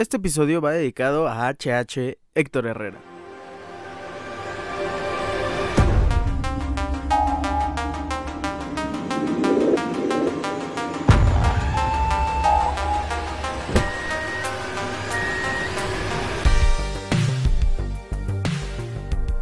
[0.00, 3.00] Este episodio va dedicado a HH Héctor Herrera.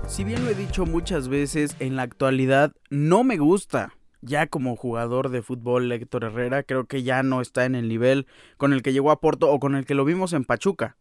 [0.08, 4.76] Si bien lo he dicho muchas veces, en la actualidad no me gusta ya como
[4.76, 8.26] jugador de fútbol Héctor Herrera, creo que ya no está en el nivel
[8.56, 10.96] con el que llegó a Porto o con el que lo vimos en Pachuca.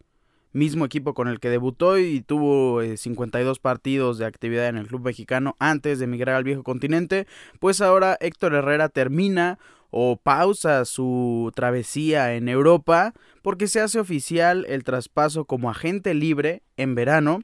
[0.52, 4.88] Mismo equipo con el que debutó y tuvo 52 eh, partidos de actividad en el
[4.88, 7.28] club mexicano antes de emigrar al viejo continente,
[7.60, 9.60] pues ahora Héctor Herrera termina
[9.98, 16.64] o pausa su travesía en Europa porque se hace oficial el traspaso como agente libre
[16.78, 17.42] en verano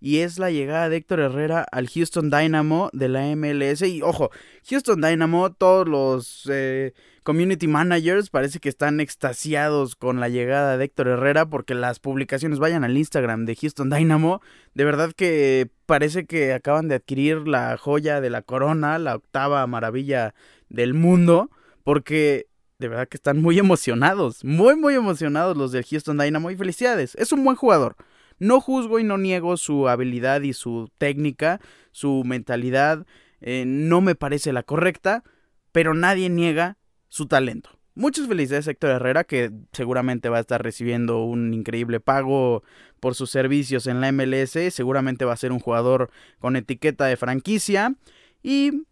[0.00, 3.82] y es la llegada de Héctor Herrera al Houston Dynamo de la MLS.
[3.82, 4.30] Y ojo,
[4.68, 6.92] Houston Dynamo, todos los eh,
[7.22, 12.58] community managers parece que están extasiados con la llegada de Héctor Herrera porque las publicaciones
[12.58, 14.42] vayan al Instagram de Houston Dynamo.
[14.74, 19.66] De verdad que parece que acaban de adquirir la joya de la corona, la octava
[19.66, 20.34] maravilla
[20.68, 21.50] del mundo,
[21.84, 22.46] porque
[22.78, 27.14] de verdad que están muy emocionados, muy muy emocionados los del Houston Dynamo y felicidades,
[27.14, 27.96] es un buen jugador.
[28.38, 31.60] No juzgo y no niego su habilidad y su técnica,
[31.92, 33.06] su mentalidad,
[33.40, 35.24] eh, no me parece la correcta,
[35.72, 37.70] pero nadie niega su talento.
[37.94, 42.62] Muchas felicidades Héctor Herrera, que seguramente va a estar recibiendo un increíble pago
[43.00, 44.58] por sus servicios en la MLS.
[44.70, 47.94] Seguramente va a ser un jugador con etiqueta de franquicia.
[48.42, 48.82] Y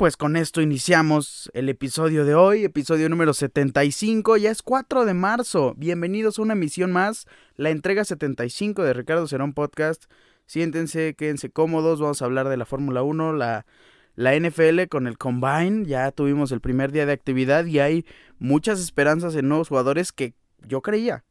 [0.00, 5.12] pues con esto iniciamos el episodio de hoy, episodio número 75, ya es 4 de
[5.12, 5.74] marzo.
[5.76, 10.04] Bienvenidos a una emisión más, la entrega 75 de Ricardo Cerón Podcast.
[10.46, 13.66] Siéntense, quédense cómodos, vamos a hablar de la Fórmula 1, la,
[14.14, 15.84] la NFL con el Combine.
[15.84, 18.06] Ya tuvimos el primer día de actividad y hay
[18.38, 20.32] muchas esperanzas en nuevos jugadores que
[20.66, 21.24] yo creía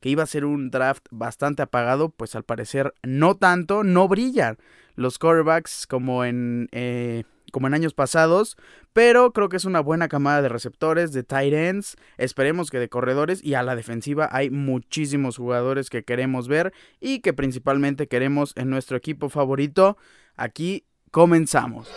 [0.00, 4.56] que iba a ser un draft bastante apagado, pues al parecer no tanto, no brillan
[4.94, 6.70] los quarterbacks como en...
[6.72, 7.24] Eh,
[7.54, 8.56] como en años pasados,
[8.92, 12.88] pero creo que es una buena camada de receptores, de tight ends, esperemos que de
[12.88, 18.54] corredores y a la defensiva hay muchísimos jugadores que queremos ver y que principalmente queremos
[18.56, 19.96] en nuestro equipo favorito.
[20.34, 21.88] Aquí comenzamos.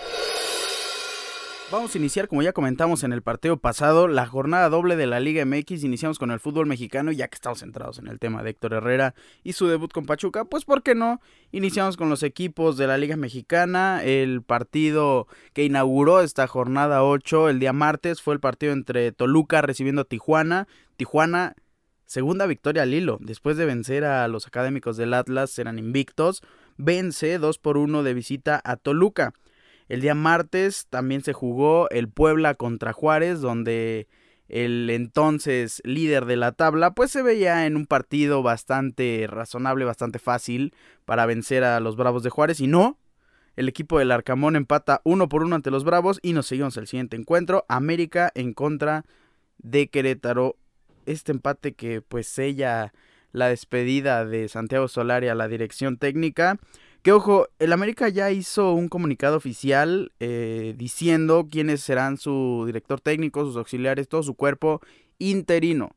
[1.70, 5.20] Vamos a iniciar, como ya comentamos en el partido pasado, la jornada doble de la
[5.20, 5.84] Liga MX.
[5.84, 9.16] Iniciamos con el fútbol mexicano, ya que estamos centrados en el tema de Héctor Herrera
[9.44, 11.20] y su debut con Pachuca, pues ¿por qué no?
[11.52, 14.02] Iniciamos con los equipos de la Liga Mexicana.
[14.02, 19.62] El partido que inauguró esta jornada 8 el día martes fue el partido entre Toluca
[19.62, 20.70] recibiendo a Tijuana.
[20.96, 21.54] Tijuana,
[22.06, 26.44] segunda victoria al hilo, después de vencer a los académicos del Atlas, eran invictos.
[26.78, 29.34] Vence 2 por 1 de visita a Toluca.
[29.88, 34.08] El día martes también se jugó el Puebla contra Juárez, donde
[34.50, 40.20] el entonces líder de la tabla, pues se veía en un partido bastante razonable, bastante
[40.20, 40.74] fácil
[41.06, 42.62] para vencer a los Bravos de Juárez.
[42.62, 42.98] Y no,
[43.56, 46.88] el equipo del Arcamón empata uno por uno ante los Bravos y nos seguimos el
[46.88, 47.66] siguiente encuentro.
[47.68, 49.06] América en contra
[49.58, 50.56] de Querétaro.
[51.06, 52.94] Este empate que pues sella
[53.32, 56.60] la despedida de Santiago Solari a la dirección técnica.
[57.02, 63.00] Que ojo, el América ya hizo un comunicado oficial eh, diciendo quiénes serán su director
[63.00, 64.82] técnico, sus auxiliares, todo su cuerpo
[65.20, 65.96] interino.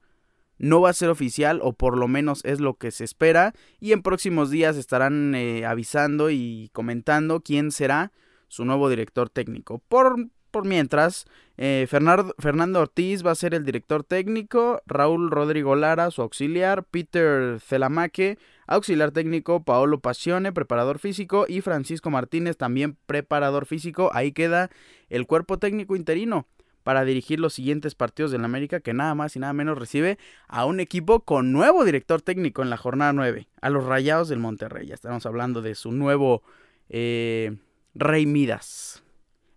[0.59, 3.93] No va a ser oficial, o por lo menos es lo que se espera, y
[3.93, 8.13] en próximos días estarán eh, avisando y comentando quién será
[8.49, 9.83] su nuevo director técnico.
[9.89, 16.11] Por por mientras, eh, Fernando, Ortiz va a ser el director técnico, Raúl Rodrigo Lara,
[16.11, 18.39] su auxiliar, Peter Celamaque,
[18.71, 24.11] auxiliar técnico, Paolo Pasione, preparador físico, y Francisco Martínez, también preparador físico.
[24.15, 24.71] Ahí queda
[25.09, 26.47] el cuerpo técnico interino
[26.85, 30.65] para dirigir los siguientes partidos del América, que nada más y nada menos recibe a
[30.65, 34.87] un equipo con nuevo director técnico en la jornada 9, a los Rayados del Monterrey.
[34.87, 36.43] Ya estamos hablando de su nuevo
[36.89, 37.57] eh,
[37.95, 39.03] Rey Midas.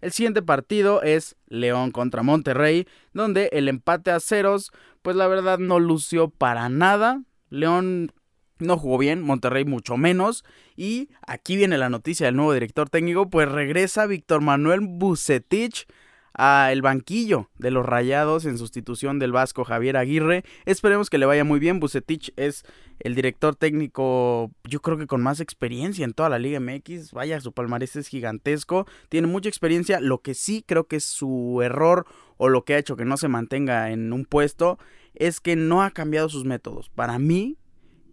[0.02, 4.72] El siguiente partido es León contra Monterrey, donde el empate a ceros,
[5.04, 7.22] pues la verdad no lució para nada.
[7.50, 8.12] León
[8.60, 10.44] no jugó bien, Monterrey mucho menos.
[10.76, 15.88] Y aquí viene la noticia del nuevo director técnico, pues regresa Víctor Manuel Bucetich
[16.36, 20.44] a el banquillo de los Rayados en sustitución del Vasco Javier Aguirre.
[20.66, 21.80] Esperemos que le vaya muy bien.
[21.80, 22.64] Bucetich es
[23.00, 27.12] el director técnico, yo creo que con más experiencia en toda la Liga MX.
[27.12, 28.88] Vaya, su palmarés es gigantesco.
[29.10, 30.00] Tiene mucha experiencia.
[30.00, 32.06] Lo que sí creo que es su error
[32.38, 34.80] o lo que ha hecho que no se mantenga en un puesto
[35.14, 36.90] es que no ha cambiado sus métodos.
[36.90, 37.58] Para mí,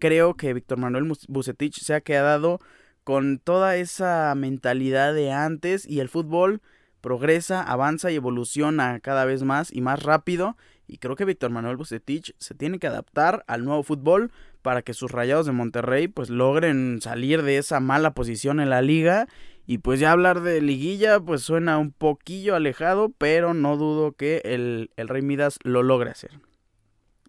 [0.00, 2.58] creo que Víctor Manuel Bucetich se ha quedado
[3.04, 6.60] con toda esa mentalidad de antes y el fútbol
[7.00, 10.56] progresa, avanza y evoluciona cada vez más y más rápido.
[10.88, 14.32] Y creo que Víctor Manuel Bucetich se tiene que adaptar al nuevo fútbol,
[14.62, 18.82] para que sus Rayados de Monterrey pues logren salir de esa mala posición en la
[18.82, 19.26] liga
[19.66, 24.42] y pues ya hablar de liguilla pues suena un poquillo alejado, pero no dudo que
[24.44, 26.32] el, el Rey Midas lo logre hacer.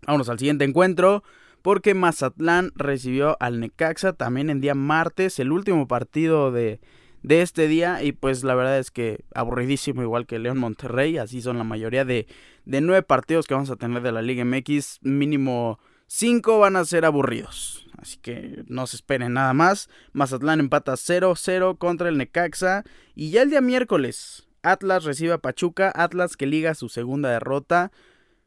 [0.05, 1.23] Vámonos al siguiente encuentro
[1.61, 6.79] porque Mazatlán recibió al Necaxa también en día martes, el último partido de,
[7.23, 11.41] de este día y pues la verdad es que aburridísimo igual que León Monterrey, así
[11.41, 12.27] son la mayoría de,
[12.65, 16.85] de nueve partidos que vamos a tener de la Liga MX, mínimo cinco van a
[16.85, 22.83] ser aburridos, así que no se esperen nada más, Mazatlán empata 0-0 contra el Necaxa
[23.15, 27.91] y ya el día miércoles Atlas recibe a Pachuca, Atlas que liga su segunda derrota,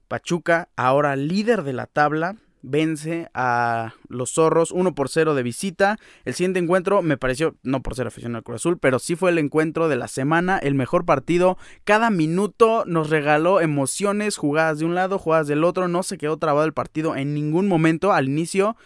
[0.08, 5.98] Pachuca ahora líder de la tabla, vence a los zorros 1 por 0 de visita.
[6.24, 9.30] El siguiente encuentro me pareció, no por ser aficionado al Cruz Azul, pero sí fue
[9.30, 11.58] el encuentro de la semana, el mejor partido.
[11.84, 15.88] Cada minuto nos regaló emociones, jugadas de un lado, jugadas del otro.
[15.88, 18.76] No se quedó trabado el partido en ningún momento al inicio.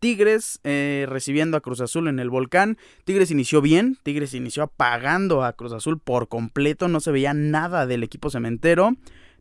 [0.00, 2.78] Tigres eh, recibiendo a Cruz Azul en el volcán.
[3.04, 7.86] Tigres inició bien, Tigres inició apagando a Cruz Azul por completo, no se veía nada
[7.86, 8.92] del equipo cementero.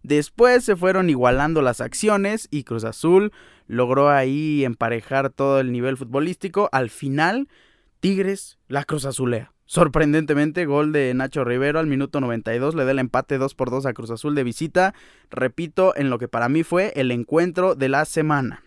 [0.08, 3.34] Después se fueron igualando las acciones y Cruz Azul
[3.68, 6.70] logró ahí emparejar todo el nivel futbolístico.
[6.72, 7.50] Al final,
[8.00, 9.52] Tigres la Cruz Azulea.
[9.66, 13.86] Sorprendentemente, gol de Nacho Rivero al minuto 92 le da el empate 2 por 2
[13.86, 14.94] a Cruz Azul de visita.
[15.30, 18.64] Repito, en lo que para mí fue el encuentro de la semana.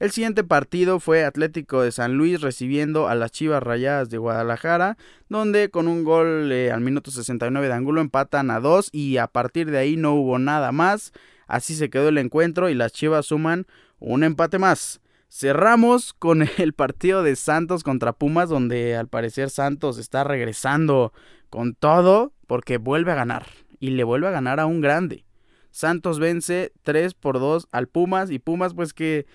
[0.00, 4.96] El siguiente partido fue Atlético de San Luis recibiendo a las Chivas Rayadas de Guadalajara,
[5.28, 9.28] donde con un gol eh, al minuto 69 de Angulo empatan a 2 y a
[9.28, 11.12] partir de ahí no hubo nada más.
[11.46, 13.66] Así se quedó el encuentro y las Chivas suman
[14.00, 15.00] un empate más.
[15.28, 21.12] Cerramos con el partido de Santos contra Pumas, donde al parecer Santos está regresando
[21.50, 23.46] con todo porque vuelve a ganar
[23.78, 25.24] y le vuelve a ganar a un grande.
[25.70, 29.26] Santos vence 3 por 2 al Pumas y Pumas pues que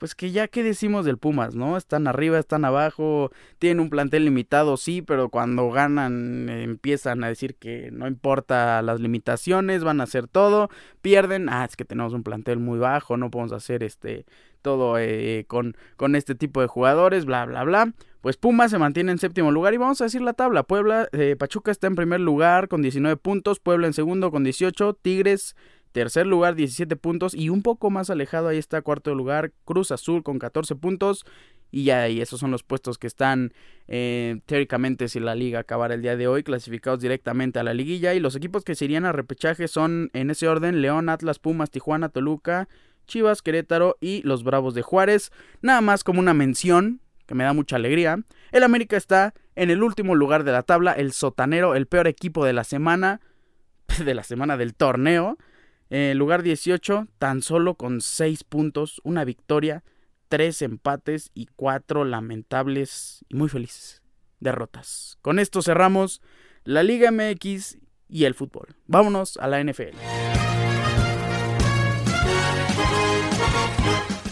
[0.00, 1.76] pues que ya que decimos del Pumas, ¿no?
[1.76, 7.54] Están arriba, están abajo, tienen un plantel limitado, sí, pero cuando ganan empiezan a decir
[7.54, 10.70] que no importa las limitaciones, van a hacer todo,
[11.02, 14.24] pierden, ah, es que tenemos un plantel muy bajo, no podemos hacer este
[14.62, 17.92] todo eh, con, con este tipo de jugadores, bla, bla, bla.
[18.22, 20.62] Pues Pumas se mantiene en séptimo lugar y vamos a decir la tabla.
[20.62, 24.94] Puebla, eh, Pachuca está en primer lugar con 19 puntos, Puebla en segundo con 18,
[24.94, 25.56] Tigres
[25.92, 27.34] Tercer lugar, 17 puntos.
[27.34, 31.24] Y un poco más alejado, ahí está cuarto lugar, Cruz Azul con 14 puntos.
[31.72, 33.52] Y ya ahí, esos son los puestos que están
[33.86, 38.14] eh, teóricamente, si la liga acabara el día de hoy, clasificados directamente a la liguilla.
[38.14, 41.70] Y los equipos que se irían a repechaje son, en ese orden, León, Atlas, Pumas,
[41.70, 42.68] Tijuana, Toluca,
[43.06, 45.32] Chivas, Querétaro y los Bravos de Juárez.
[45.62, 48.18] Nada más como una mención, que me da mucha alegría.
[48.50, 52.44] El América está en el último lugar de la tabla, el sotanero, el peor equipo
[52.44, 53.20] de la semana,
[54.04, 55.38] de la semana del torneo.
[55.92, 59.82] En lugar 18, tan solo con 6 puntos, una victoria,
[60.28, 64.00] 3 empates y 4 lamentables y muy felices
[64.38, 65.18] derrotas.
[65.20, 66.22] Con esto cerramos
[66.62, 67.78] la Liga MX
[68.08, 68.68] y el fútbol.
[68.86, 69.96] Vámonos a la NFL.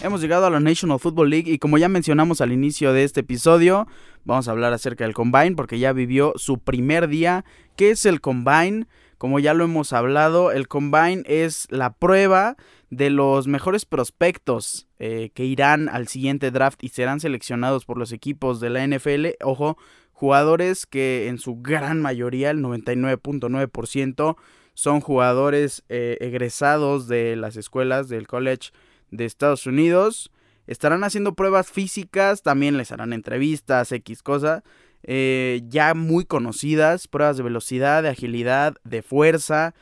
[0.01, 3.19] Hemos llegado a la National Football League y como ya mencionamos al inicio de este
[3.19, 3.85] episodio,
[4.23, 7.43] vamos a hablar acerca del Combine porque ya vivió su primer día.
[7.75, 8.87] ¿Qué es el Combine?
[9.19, 12.55] Como ya lo hemos hablado, el Combine es la prueba
[12.89, 18.13] de los mejores prospectos eh, que irán al siguiente draft y serán seleccionados por los
[18.13, 19.27] equipos de la NFL.
[19.43, 19.77] Ojo,
[20.13, 24.37] jugadores que en su gran mayoría, el 99.9%,
[24.73, 28.69] son jugadores eh, egresados de las escuelas del college
[29.11, 30.31] de Estados Unidos.
[30.65, 34.63] Estarán haciendo pruebas físicas, también les harán entrevistas, X cosa.
[35.03, 39.73] Eh, ya muy conocidas, pruebas de velocidad, de agilidad, de fuerza,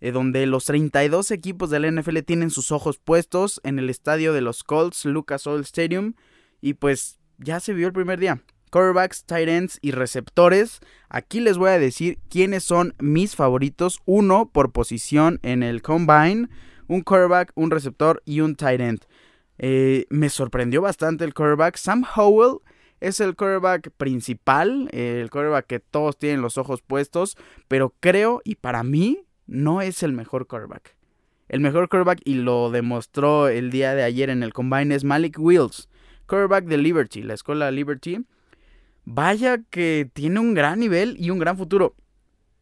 [0.00, 4.32] eh, donde los 32 equipos de la NFL tienen sus ojos puestos en el estadio
[4.32, 6.14] de los Colts, Lucas Oil Stadium,
[6.60, 8.42] y pues ya se vio el primer día.
[8.70, 10.80] Quarterbacks, tight ends y receptores.
[11.08, 16.48] Aquí les voy a decir quiénes son mis favoritos, uno por posición en el combine,
[16.88, 19.00] un quarterback, un receptor y un tight end.
[19.58, 21.76] Eh, me sorprendió bastante el quarterback.
[21.76, 22.58] Sam Howell
[23.00, 27.36] es el quarterback principal, el quarterback que todos tienen los ojos puestos,
[27.68, 30.96] pero creo y para mí no es el mejor quarterback.
[31.48, 35.38] El mejor quarterback, y lo demostró el día de ayer en el combine, es Malik
[35.38, 35.88] Wills,
[36.26, 38.24] quarterback de Liberty, la escuela Liberty.
[39.04, 41.94] Vaya que tiene un gran nivel y un gran futuro.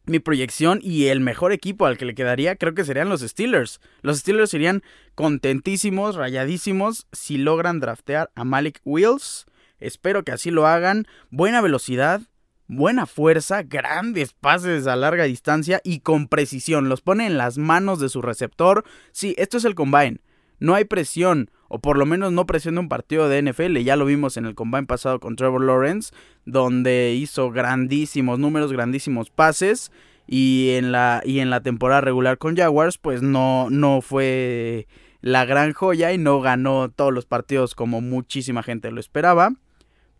[0.05, 3.81] Mi proyección y el mejor equipo al que le quedaría creo que serían los Steelers.
[4.03, 4.83] Los Steelers serían
[5.15, 9.47] contentísimos, rayadísimos si logran draftear a Malik Wills
[9.79, 11.05] Espero que así lo hagan.
[11.29, 12.21] Buena velocidad,
[12.67, 16.89] buena fuerza, grandes pases a larga distancia y con precisión.
[16.89, 18.83] Los pone en las manos de su receptor.
[19.11, 20.19] Sí, esto es el combine.
[20.59, 23.77] No hay presión o por lo menos no presenta un partido de NFL.
[23.79, 26.13] Ya lo vimos en el combine pasado con Trevor Lawrence,
[26.45, 29.91] donde hizo grandísimos números, grandísimos pases.
[30.27, 34.87] Y en la, y en la temporada regular con Jaguars, pues no, no fue
[35.21, 39.53] la gran joya y no ganó todos los partidos como muchísima gente lo esperaba.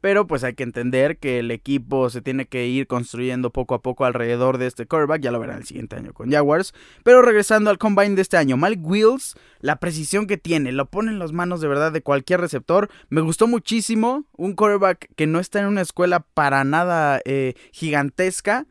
[0.05, 3.81] Pero pues hay que entender que el equipo se tiene que ir construyendo poco a
[3.81, 5.19] poco alrededor de este quarterback.
[5.19, 6.75] Ya lo verán el siguiente año con Jaguars.
[7.03, 11.09] Pero regresando al combine de este año, Malik Wills, la precisión que tiene, lo pone
[11.09, 12.91] en las manos de verdad de cualquier receptor.
[13.09, 14.25] Me gustó muchísimo.
[14.37, 18.67] Un quarterback que no está en una escuela para nada eh, gigantesca,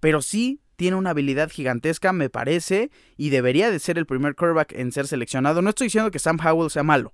[0.00, 4.72] pero sí tiene una habilidad gigantesca, me parece, y debería de ser el primer quarterback
[4.72, 5.60] en ser seleccionado.
[5.60, 7.12] No estoy diciendo que Sam Howell sea malo,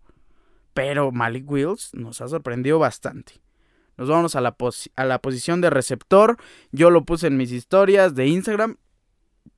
[0.74, 3.43] pero Malik Wills nos ha sorprendido bastante.
[3.96, 4.56] Nos vamos a la,
[4.96, 6.36] a la posición de receptor.
[6.72, 8.76] Yo lo puse en mis historias de Instagram.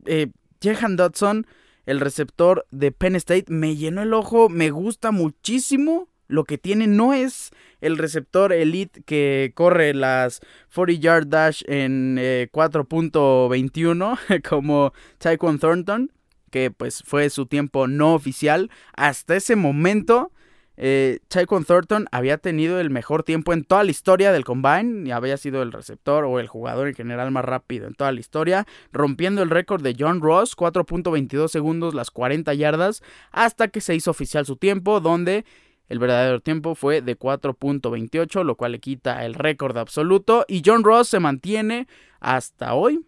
[0.05, 0.29] Eh,
[0.61, 1.47] Jehan Dodson,
[1.87, 4.49] el receptor de Penn State, me llenó el ojo.
[4.49, 6.09] Me gusta muchísimo.
[6.29, 7.51] Lo que tiene no es
[7.81, 10.41] el receptor elite que corre las
[10.75, 16.11] 40 yard dash en 4.21 eh, como Taekwon Thornton,
[16.51, 18.73] que pues fue su tiempo no oficial.
[18.97, 20.33] Hasta ese momento
[20.77, 25.37] eh, Thornton había tenido el mejor tiempo en toda la historia del combine y había
[25.37, 29.43] sido el receptor o el jugador en general más rápido en toda la historia, rompiendo
[29.43, 33.03] el récord de John Ross, 4.22 segundos las 40 yardas,
[33.33, 35.45] hasta que se hizo oficial su tiempo, donde
[35.89, 40.85] el verdadero tiempo fue de 4.28, lo cual le quita el récord absoluto, y John
[40.85, 41.87] Ross se mantiene
[42.21, 43.07] hasta hoy,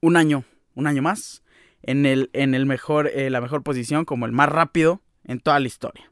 [0.00, 0.44] un año,
[0.74, 1.42] un año más,
[1.82, 5.58] en, el, en el mejor, eh, la mejor posición como el más rápido en toda
[5.60, 6.11] la historia.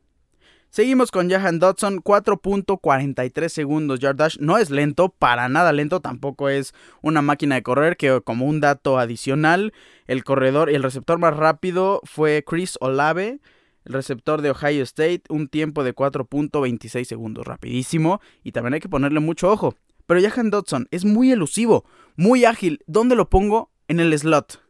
[0.71, 4.37] Seguimos con Jahan Dodson, 4.43 segundos yard dash.
[4.39, 8.61] No es lento, para nada lento, tampoco es una máquina de correr, que como un
[8.61, 9.73] dato adicional,
[10.07, 13.41] el corredor y el receptor más rápido fue Chris Olave,
[13.85, 18.89] el receptor de Ohio State, un tiempo de 4.26 segundos, rapidísimo, y también hay que
[18.89, 19.75] ponerle mucho ojo.
[20.07, 21.85] Pero Jahan Dodson es muy elusivo,
[22.15, 22.85] muy ágil.
[22.87, 23.73] ¿Dónde lo pongo?
[23.89, 24.70] En el slot.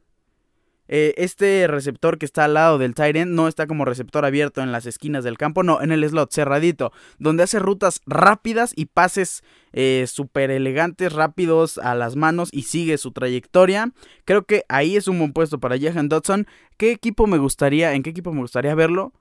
[0.93, 4.73] Eh, este receptor que está al lado del tight no está como receptor abierto en
[4.73, 9.45] las esquinas del campo, no, en el slot cerradito, donde hace rutas rápidas y pases
[9.73, 13.93] eh, súper elegantes, rápidos a las manos y sigue su trayectoria.
[14.25, 16.49] Creo que ahí es un buen puesto para Jahan Dodson.
[16.77, 19.13] ¿Qué equipo me gustaría, en qué equipo me gustaría verlo?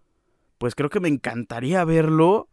[0.58, 2.50] Pues creo que me encantaría verlo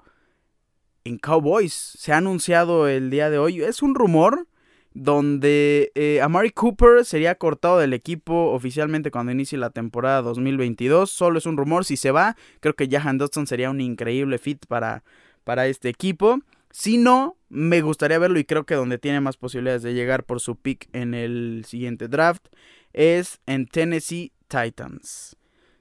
[1.04, 1.73] en Cowboys.
[1.73, 4.46] Se ha anunciado el día de hoy, es un rumor
[4.97, 11.11] donde eh, Amari Cooper sería cortado del equipo oficialmente cuando inicie la temporada 2022.
[11.11, 14.65] Solo es un rumor, si se va, creo que Jahan Dodson sería un increíble fit
[14.67, 15.05] para,
[15.45, 16.41] para este equipo.
[16.71, 20.41] Si no, me gustaría verlo y creo que donde tiene más posibilidades de llegar por
[20.41, 22.47] su pick en el siguiente draft
[22.95, 25.37] es en Tennessee Titans.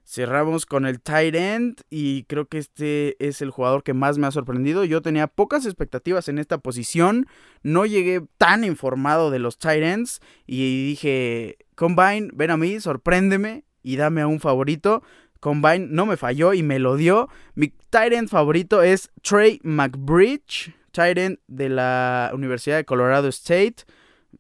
[0.08, 4.28] Cerramos con el tight end y creo que este es el jugador que más me
[4.28, 4.86] ha sorprendido.
[4.86, 7.26] Yo tenía pocas expectativas en esta posición,
[7.64, 13.66] no llegué tan informado de los tight ends y dije, Combine, ven a mí, sorpréndeme
[13.82, 15.02] y dame a un favorito.
[15.40, 17.28] Combine no me falló y me lo dio.
[17.56, 23.86] Mi tight end favorito es Trey McBridge, tight end de la Universidad de Colorado State.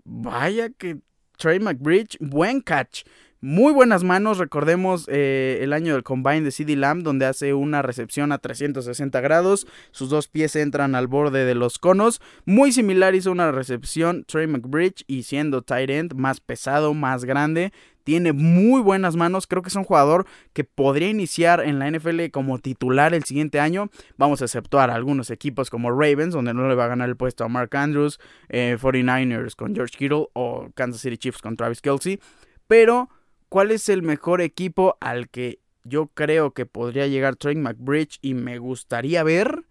[0.03, 1.00] Vaya que
[1.38, 3.03] Trey McBridge, buen catch.
[3.47, 7.83] Muy buenas manos, recordemos eh, el año del combine de CD Lamb, donde hace una
[7.83, 12.23] recepción a 360 grados, sus dos pies entran al borde de los conos.
[12.45, 17.71] Muy similar hizo una recepción Trey McBridge y siendo tight end más pesado, más grande,
[18.03, 19.45] tiene muy buenas manos.
[19.45, 23.59] Creo que es un jugador que podría iniciar en la NFL como titular el siguiente
[23.59, 23.91] año.
[24.17, 27.43] Vamos a exceptuar algunos equipos como Ravens, donde no le va a ganar el puesto
[27.43, 32.19] a Mark Andrews, 49ers eh, con George Kittle o Kansas City Chiefs con Travis Kelsey.
[32.67, 33.09] Pero
[33.55, 38.33] ¿Cuál es el mejor equipo al que yo creo que podría llegar Trey McBridge y
[38.33, 39.63] me gustaría ver?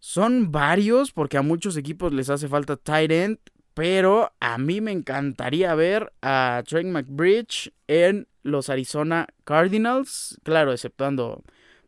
[0.00, 3.38] Son varios porque a muchos equipos les hace falta tight end,
[3.72, 11.42] pero a mí me encantaría ver a Trey McBridge en los Arizona Cardinals, claro, exceptuando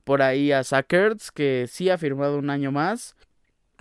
[0.05, 3.17] por ahí a Sackers, que sí ha firmado un año más.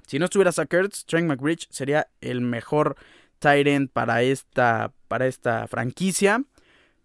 [0.05, 2.97] Si no estuviera Sackers, Trey McBridge sería el mejor
[3.39, 6.43] tight end para esta, para esta franquicia.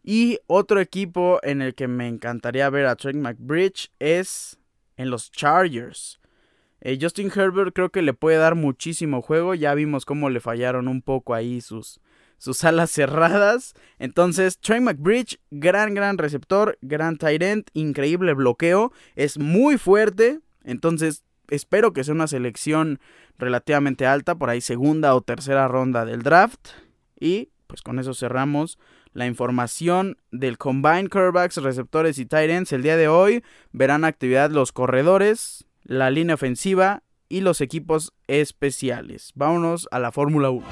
[0.08, 4.56] Y otro equipo en el que me encantaría ver a Trent McBridge es
[4.96, 6.20] en los Chargers.
[6.80, 9.56] Eh, Justin Herbert creo que le puede dar muchísimo juego.
[9.56, 11.98] Ya vimos cómo le fallaron un poco ahí sus,
[12.38, 13.75] sus alas cerradas.
[13.98, 18.92] Entonces, Trey McBridge, gran, gran receptor, gran tight end, increíble bloqueo.
[19.16, 20.38] Es muy fuerte.
[20.62, 23.00] Entonces, espero que sea una selección
[23.38, 24.36] relativamente alta.
[24.36, 26.68] Por ahí segunda o tercera ronda del draft.
[27.18, 28.78] Y pues con eso cerramos
[29.16, 32.70] la información del Combine Curvebacks, receptores y tight.
[32.70, 33.42] El día de hoy
[33.73, 39.32] verán actividad los corredores, la línea ofensiva y los equipos especiales.
[39.35, 40.66] Vámonos a la Fórmula 1.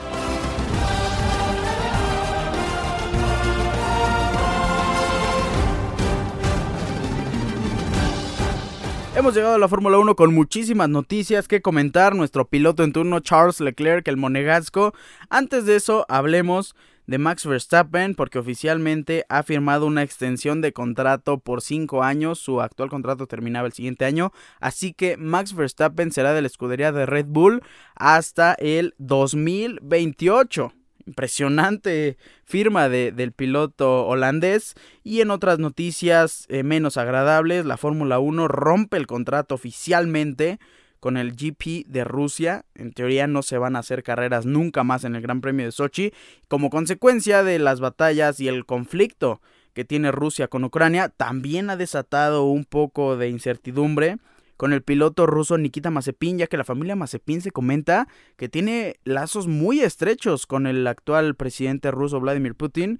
[9.16, 12.14] Hemos llegado a la Fórmula 1 con muchísimas noticias que comentar.
[12.14, 14.92] Nuestro piloto en turno, Charles Leclerc, el monegasco.
[15.30, 16.74] Antes de eso, hablemos
[17.06, 22.38] de Max Verstappen porque oficialmente ha firmado una extensión de contrato por 5 años.
[22.38, 24.32] Su actual contrato terminaba el siguiente año.
[24.60, 27.62] Así que Max Verstappen será de la escudería de Red Bull
[27.94, 30.72] hasta el 2028
[31.06, 34.74] impresionante firma del piloto holandés.
[35.02, 40.58] Y en otras noticias eh, menos agradables, la Fórmula 1 rompe el contrato oficialmente
[41.04, 42.64] con el GP de Rusia.
[42.74, 45.70] En teoría no se van a hacer carreras nunca más en el Gran Premio de
[45.70, 46.14] Sochi.
[46.48, 49.42] Como consecuencia de las batallas y el conflicto
[49.74, 54.16] que tiene Rusia con Ucrania, también ha desatado un poco de incertidumbre
[54.56, 58.08] con el piloto ruso Nikita Mazepin, ya que la familia Mazepin se comenta
[58.38, 62.98] que tiene lazos muy estrechos con el actual presidente ruso Vladimir Putin.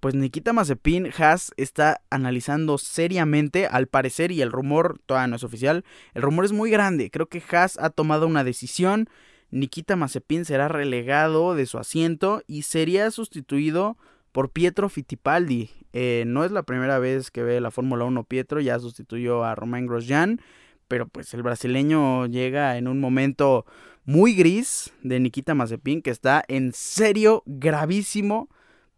[0.00, 5.44] Pues Nikita Mazepin, Haas está analizando seriamente, al parecer, y el rumor todavía no es
[5.44, 7.10] oficial, el rumor es muy grande.
[7.10, 9.08] Creo que Haas ha tomado una decisión.
[9.50, 13.96] Nikita Mazepin será relegado de su asiento y sería sustituido
[14.30, 15.70] por Pietro Fittipaldi.
[15.92, 19.54] Eh, no es la primera vez que ve la Fórmula 1 Pietro, ya sustituyó a
[19.54, 20.40] Romain Grosjean
[20.88, 23.66] pero pues el brasileño llega en un momento
[24.04, 28.48] muy gris de Nikita Mazepin que está en serio gravísimo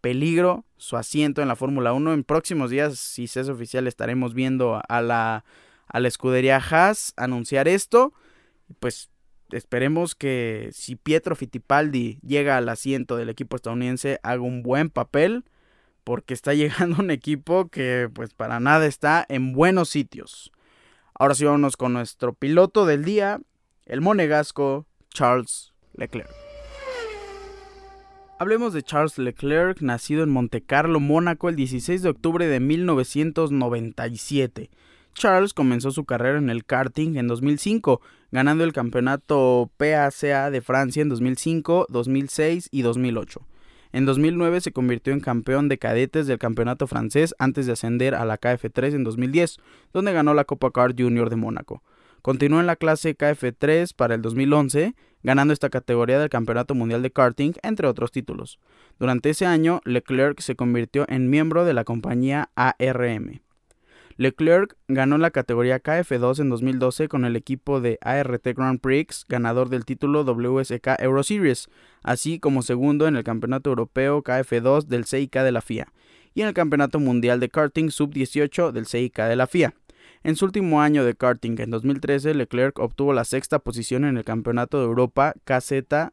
[0.00, 2.12] peligro su asiento en la Fórmula 1.
[2.12, 5.45] En próximos días, si es oficial, estaremos viendo a la,
[5.87, 8.12] a la escudería Haas anunciar esto.
[8.78, 9.11] Pues
[9.50, 15.45] esperemos que si Pietro Fittipaldi llega al asiento del equipo estadounidense, haga un buen papel.
[16.04, 20.50] Porque está llegando un equipo que pues para nada está en buenos sitios.
[21.14, 23.40] Ahora sí vámonos con nuestro piloto del día,
[23.85, 26.50] el monegasco Charles Leclerc.
[28.40, 34.71] Hablemos de Charles Leclerc, nacido en Montecarlo, Mónaco, el 16 de octubre de 1997.
[35.12, 41.02] Charles comenzó su carrera en el karting en 2005, ganando el campeonato PACA de Francia
[41.02, 43.47] en 2005, 2006 y 2008.
[43.93, 48.25] En 2009 se convirtió en campeón de cadetes del campeonato francés antes de ascender a
[48.25, 49.58] la KF3 en 2010,
[49.93, 51.82] donde ganó la Copa Car Junior de Mónaco.
[52.23, 57.11] Continuó en la clase KF3 para el 2011, ganando esta categoría del Campeonato Mundial de
[57.11, 58.59] Karting, entre otros títulos.
[58.99, 63.41] Durante ese año, Leclerc se convirtió en miembro de la compañía ARM.
[64.17, 69.71] Leclerc ganó la categoría KF2 en 2012 con el equipo de ART Grand Prix, ganador
[69.71, 71.71] del título WSK Euro Series,
[72.02, 75.89] así como segundo en el Campeonato Europeo KF2 del CIK de la FIA
[76.35, 79.75] y en el Campeonato Mundial de Karting Sub-18 del CIK de la FIA.
[80.23, 84.25] En su último año de karting, en 2013, Leclerc obtuvo la sexta posición en el
[84.25, 85.71] Campeonato de Europa KZ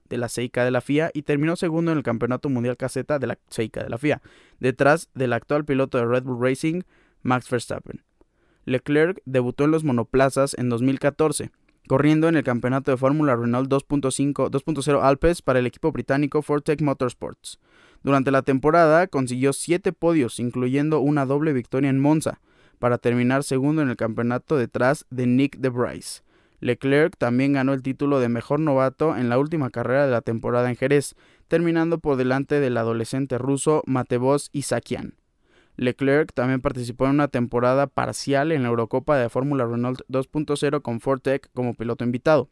[0.08, 3.28] de la CIK de la FIA y terminó segundo en el Campeonato Mundial KZ de
[3.28, 4.22] la CIK de la FIA,
[4.62, 6.84] detrás del actual piloto de Red Bull Racing,
[7.22, 8.02] Max Verstappen.
[8.64, 11.52] Leclerc debutó en los monoplazas en 2014,
[11.90, 17.60] corriendo en el campeonato de Fórmula Renault 2.0 Alpes para el equipo británico Fortec Motorsports.
[18.04, 22.40] Durante la temporada consiguió 7 podios, incluyendo una doble victoria en Monza,
[22.80, 26.22] para terminar segundo en el campeonato detrás de Nick de Bryce.
[26.60, 30.70] Leclerc también ganó el título de mejor novato en la última carrera de la temporada
[30.70, 31.16] en Jerez,
[31.48, 35.16] terminando por delante del adolescente ruso Matevos Isakian.
[35.76, 41.00] Leclerc también participó en una temporada parcial en la Eurocopa de Fórmula Renault 2.0 con
[41.00, 42.50] Fortec como piloto invitado.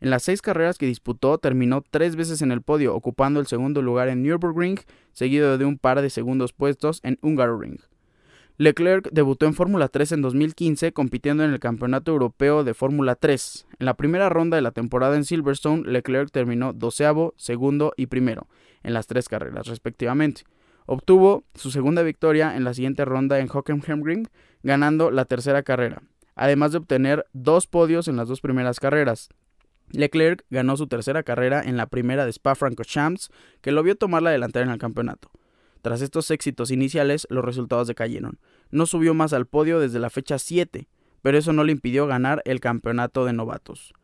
[0.00, 3.80] En las seis carreras que disputó, terminó tres veces en el podio, ocupando el segundo
[3.80, 4.78] lugar en Nürburgring,
[5.12, 7.78] seguido de un par de segundos puestos en Hungaroring.
[8.58, 13.66] Leclerc debutó en Fórmula 3 en 2015, compitiendo en el Campeonato Europeo de Fórmula 3.
[13.78, 18.48] En la primera ronda de la temporada en Silverstone, Leclerc terminó doceavo, segundo y primero,
[18.82, 20.44] en las tres carreras respectivamente.
[20.86, 24.26] Obtuvo su segunda victoria en la siguiente ronda en Hockenheimring,
[24.62, 26.02] ganando la tercera carrera,
[26.34, 29.28] además de obtener dos podios en las dos primeras carreras.
[29.90, 33.28] Leclerc ganó su tercera carrera en la primera de Spa-Francorchamps,
[33.60, 35.30] que lo vio tomar la delantera en el campeonato.
[35.86, 38.40] Tras estos éxitos iniciales, los resultados decayeron.
[38.72, 40.88] No subió más al podio desde la fecha 7,
[41.22, 43.94] pero eso no le impidió ganar el campeonato de novatos.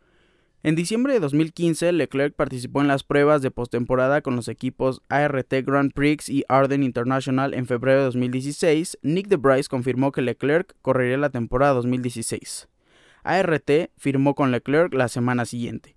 [0.62, 5.52] En diciembre de 2015, Leclerc participó en las pruebas de postemporada con los equipos ART
[5.64, 8.98] Grand Prix y Arden International en febrero de 2016.
[9.02, 12.68] Nick DeBrice confirmó que Leclerc correría la temporada 2016.
[13.24, 15.96] ART firmó con Leclerc la semana siguiente.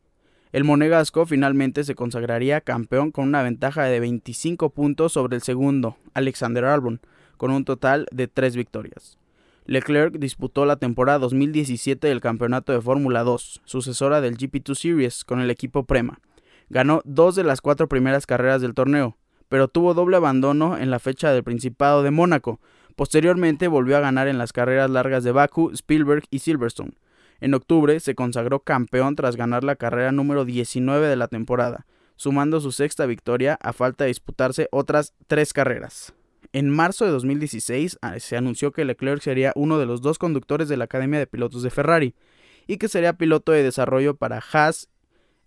[0.56, 5.98] El monegasco finalmente se consagraría campeón con una ventaja de 25 puntos sobre el segundo,
[6.13, 7.02] Alexander Albon,
[7.36, 9.18] con un total de 3 victorias.
[9.65, 15.41] Leclerc disputó la temporada 2017 del Campeonato de Fórmula 2, sucesora del GP2 Series, con
[15.41, 16.22] el equipo Prema.
[16.70, 19.18] Ganó dos de las cuatro primeras carreras del torneo,
[19.50, 22.62] pero tuvo doble abandono en la fecha del Principado de Mónaco.
[22.96, 26.94] Posteriormente volvió a ganar en las carreras largas de Baku, Spielberg y Silverstone.
[27.41, 32.62] En octubre se consagró campeón tras ganar la carrera número 19 de la temporada, sumando
[32.62, 36.13] su sexta victoria a falta de disputarse otras tres carreras.
[36.54, 40.69] En marzo de 2016 ah, se anunció que Leclerc sería uno de los dos conductores
[40.69, 42.15] de la Academia de Pilotos de Ferrari
[42.67, 44.89] y que sería piloto de desarrollo para Haas,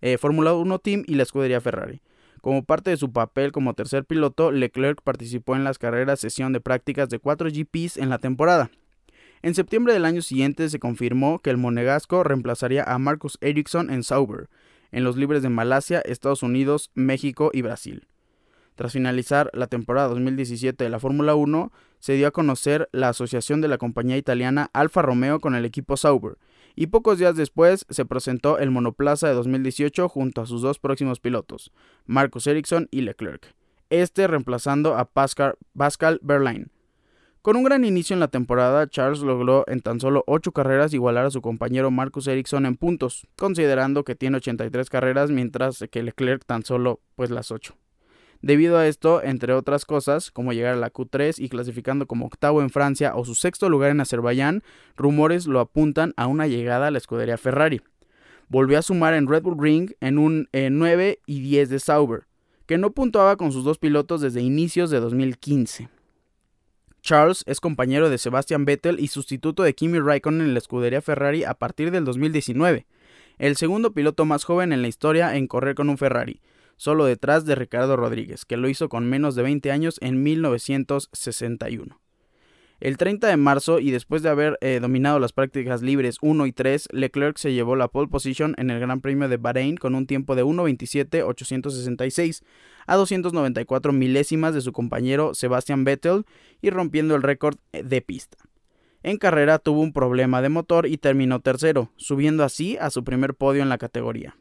[0.01, 2.01] eh, Fórmula 1 Team y la escudería Ferrari.
[2.41, 6.61] Como parte de su papel como tercer piloto, Leclerc participó en las carreras sesión de
[6.61, 8.71] prácticas de 4 GPs en la temporada,
[9.41, 14.03] en septiembre del año siguiente se confirmó que el monegasco reemplazaría a Marcus Ericsson en
[14.03, 14.49] Sauber,
[14.91, 18.07] en los libres de Malasia, Estados Unidos, México y Brasil.
[18.75, 23.59] Tras finalizar la temporada 2017 de la Fórmula 1, se dio a conocer la asociación
[23.61, 26.37] de la compañía italiana Alfa Romeo con el equipo Sauber,
[26.75, 31.19] y pocos días después se presentó el monoplaza de 2018 junto a sus dos próximos
[31.19, 31.71] pilotos,
[32.05, 33.53] Marcus Ericsson y Leclerc,
[33.89, 36.21] este reemplazando a Pascal, Pascal.
[37.49, 41.25] Con un gran inicio en la temporada, Charles logró en tan solo 8 carreras igualar
[41.25, 46.45] a su compañero Marcus Ericsson en puntos, considerando que tiene 83 carreras mientras que Leclerc
[46.45, 47.75] tan solo pues las 8.
[48.43, 52.61] Debido a esto, entre otras cosas, como llegar a la Q3 y clasificando como octavo
[52.61, 54.61] en Francia o su sexto lugar en Azerbaiyán,
[54.95, 57.81] rumores lo apuntan a una llegada a la escudería Ferrari.
[58.47, 62.27] Volvió a sumar en Red Bull Ring en un 9 y 10 de Sauber,
[62.67, 65.89] que no puntuaba con sus dos pilotos desde inicios de 2015.
[67.09, 71.43] Charles es compañero de Sebastian Vettel y sustituto de Kimi Raikkonen en la escudería Ferrari
[71.43, 72.85] a partir del 2019,
[73.39, 76.39] el segundo piloto más joven en la historia en correr con un Ferrari,
[76.77, 81.99] solo detrás de Ricardo Rodríguez, que lo hizo con menos de 20 años en 1961.
[82.79, 86.53] El 30 de marzo, y después de haber eh, dominado las prácticas libres 1 y
[86.53, 90.07] 3, Leclerc se llevó la pole position en el Gran Premio de Bahrein con un
[90.07, 92.41] tiempo de 1.27.866
[92.87, 96.25] a 294 milésimas de su compañero Sebastian Vettel
[96.61, 98.37] y rompiendo el récord eh, de pista.
[99.03, 103.33] En carrera tuvo un problema de motor y terminó tercero, subiendo así a su primer
[103.33, 104.37] podio en la categoría.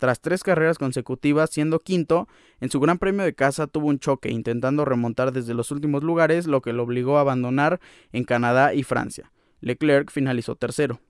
[0.00, 2.26] Tras tres carreras consecutivas siendo quinto,
[2.58, 6.46] en su Gran Premio de casa tuvo un choque intentando remontar desde los últimos lugares,
[6.46, 9.30] lo que lo obligó a abandonar en Canadá y Francia.
[9.60, 11.00] Leclerc finalizó tercero.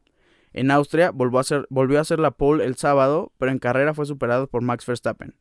[0.53, 4.61] En Austria volvió a, hacer, la pole el sábado, pero en carrera fue superado por
[4.61, 5.37] Max Verstappen.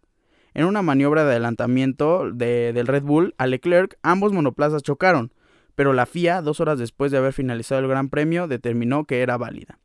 [0.54, 5.34] En una maniobra de adelantamiento del Red Bull a Leclerc, ambos monoplazas chocaron,
[5.74, 9.38] pero la FIA, dos horas después de haber finalizado el Gran Premio, determinó que era
[9.38, 9.80] válida.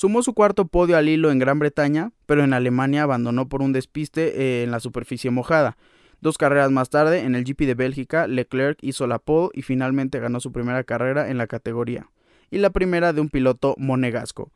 [0.00, 3.74] Sumó su cuarto podio al hilo en Gran Bretaña, pero en Alemania abandonó por un
[3.74, 5.76] despiste eh, en la superficie mojada.
[6.22, 10.18] Dos carreras más tarde, en el GP de Bélgica, Leclerc hizo la pole y finalmente
[10.18, 12.08] ganó su primera carrera en la categoría,
[12.50, 14.50] y la primera de un piloto monegasco,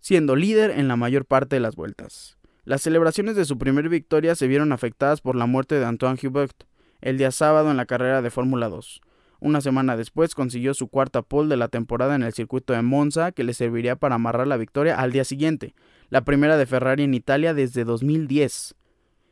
[0.00, 2.36] siendo líder en la mayor parte de las vueltas.
[2.64, 6.64] Las celebraciones de su primera victoria se vieron afectadas por la muerte de Antoine Hubert
[7.00, 9.00] el día sábado en la carrera de Fórmula 2.
[9.40, 13.32] Una semana después consiguió su cuarta pole de la temporada en el circuito de Monza,
[13.32, 15.74] que le serviría para amarrar la victoria al día siguiente,
[16.10, 18.74] la primera de Ferrari en Italia desde 2010.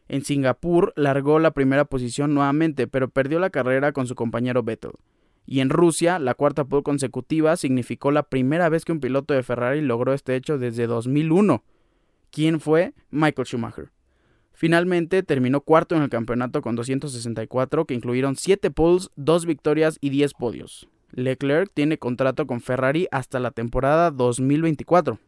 [0.09, 4.93] En Singapur largó la primera posición nuevamente, pero perdió la carrera con su compañero Vettel.
[5.45, 9.43] Y en Rusia, la cuarta pole consecutiva significó la primera vez que un piloto de
[9.43, 11.63] Ferrari logró este hecho desde 2001.
[12.31, 12.95] ¿Quién fue?
[13.11, 13.91] Michael Schumacher.
[14.59, 20.11] Finalmente terminó cuarto en el campeonato con 264, que incluyeron 7 poles, 2 victorias y
[20.11, 20.89] 10 podios.
[21.13, 25.21] Leclerc tiene contrato con Ferrari hasta la temporada 2024.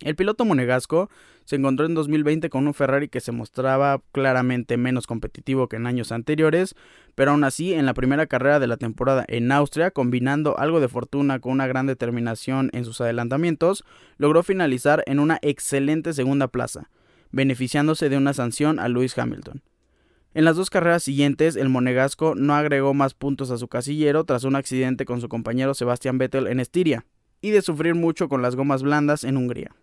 [0.00, 1.10] El piloto monegasco
[1.44, 5.86] se encontró en 2020 con un Ferrari que se mostraba claramente menos competitivo que en
[5.86, 6.74] años anteriores,
[7.14, 10.88] pero aún así en la primera carrera de la temporada en Austria, combinando algo de
[10.88, 13.84] fortuna con una gran determinación en sus adelantamientos,
[14.16, 16.88] logró finalizar en una excelente segunda plaza
[17.32, 19.62] beneficiándose de una sanción a Lewis Hamilton.
[20.34, 24.44] En las dos carreras siguientes, el monegasco no agregó más puntos a su casillero tras
[24.44, 27.04] un accidente con su compañero Sebastian Vettel en Estiria,
[27.42, 29.74] y de sufrir mucho con las gomas blandas en Hungría.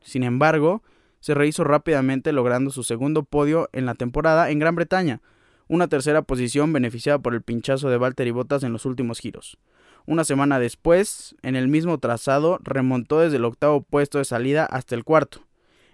[0.00, 0.82] Sin embargo,
[1.20, 5.20] se rehizo rápidamente logrando su segundo podio en la temporada en Gran Bretaña,
[5.66, 9.58] una tercera posición beneficiada por el pinchazo de Valtteri Bottas en los últimos giros.
[10.06, 14.94] Una semana después, en el mismo trazado, remontó desde el octavo puesto de salida hasta
[14.94, 15.42] el cuarto,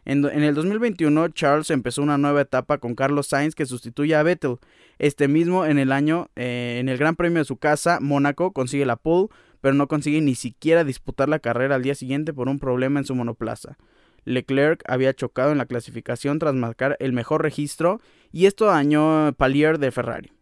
[0.04, 4.58] en, el 2021, Charles empezó una nueva etapa con Carlos Sainz que sustituye a Vettel.
[4.98, 8.84] Este mismo en el año, eh, en el Gran Premio de su casa, Mónaco, consigue
[8.84, 9.28] la pole,
[9.60, 13.06] pero no consigue ni siquiera disputar la carrera al día siguiente por un problema en
[13.06, 13.78] su monoplaza.
[14.24, 18.00] Leclerc había chocado en la clasificación tras marcar el mejor registro
[18.32, 20.32] y esto dañó Palier de Ferrari.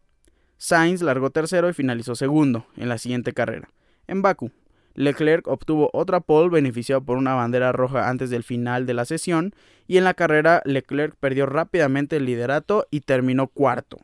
[0.57, 3.69] Sainz largó tercero y finalizó segundo en la siguiente carrera.
[4.07, 4.53] En Baku,
[4.95, 9.55] Leclerc obtuvo otra pole beneficiado por una bandera roja antes del final de la sesión
[9.87, 13.99] y en la carrera Leclerc perdió rápidamente el liderato y terminó cuarto.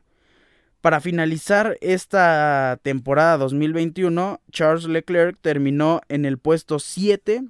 [0.80, 7.44] Para finalizar esta temporada 2021, Charles Leclerc terminó en el puesto 7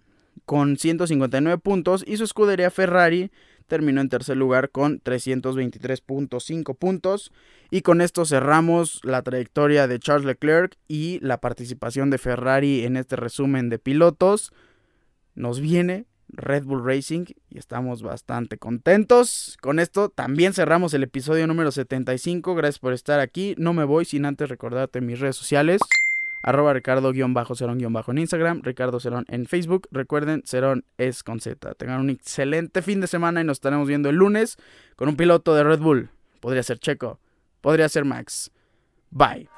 [0.46, 3.31] con 159 puntos y su escudería Ferrari
[3.68, 7.33] terminó en tercer lugar con 323.5 puntos.
[7.70, 12.96] Y con esto cerramos la trayectoria de Charles Leclerc y la participación de Ferrari en
[12.96, 14.52] este resumen de pilotos.
[15.35, 19.57] Nos viene Red Bull Racing y estamos bastante contentos.
[19.61, 22.54] Con esto también cerramos el episodio número 75.
[22.54, 23.54] Gracias por estar aquí.
[23.59, 25.81] No me voy sin antes recordarte mis redes sociales
[26.42, 29.88] arroba ricardo-cerón- en Instagram, Ricardo Cerón en Facebook.
[29.90, 31.74] Recuerden, Cerón es con Z.
[31.74, 34.57] Tengan un excelente fin de semana y nos estaremos viendo el lunes
[34.96, 36.11] con un piloto de Red Bull.
[36.40, 37.18] Podría ser Checo,
[37.61, 38.51] podría ser Max.
[39.11, 39.48] Bye.